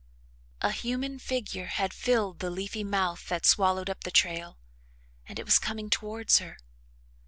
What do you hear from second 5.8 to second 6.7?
towards her.